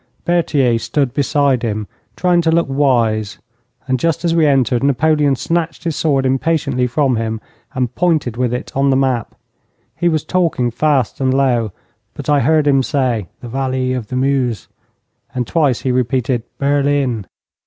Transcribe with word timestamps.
Berthier 0.25 0.79
stood 0.79 1.13
beside 1.13 1.61
him, 1.61 1.85
trying 2.15 2.41
to 2.41 2.49
look 2.51 2.65
wise, 2.67 3.37
and 3.87 3.99
just 3.99 4.25
as 4.25 4.33
we 4.33 4.47
entered, 4.47 4.83
Napoleon 4.83 5.35
snatched 5.35 5.83
his 5.83 5.95
sword 5.95 6.25
impatiently 6.25 6.87
from 6.87 7.17
him 7.17 7.39
and 7.75 7.93
pointed 7.93 8.35
with 8.35 8.51
it 8.51 8.71
on 8.75 8.89
the 8.89 8.95
map. 8.95 9.35
He 9.95 10.09
was 10.09 10.23
talking 10.25 10.71
fast 10.71 11.21
and 11.21 11.31
low, 11.31 11.71
but 12.15 12.29
I 12.31 12.39
heard 12.39 12.65
him 12.65 12.81
say, 12.81 13.27
'The 13.41 13.49
valley 13.49 13.93
of 13.93 14.07
the 14.07 14.15
Meuse,' 14.15 14.67
and 15.35 15.45
twice 15.45 15.81
he 15.81 15.91
repeated 15.91 16.41
'Berlin.' 16.57 17.27